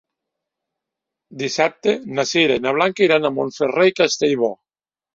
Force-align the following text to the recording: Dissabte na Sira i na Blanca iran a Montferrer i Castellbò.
Dissabte 1.43 1.95
na 2.15 2.27
Sira 2.31 2.57
i 2.57 2.65
na 2.67 2.75
Blanca 2.81 3.09
iran 3.11 3.31
a 3.31 3.35
Montferrer 3.39 3.89
i 3.95 3.99
Castellbò. 4.05 4.55